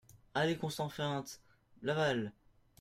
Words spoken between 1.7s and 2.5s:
Laval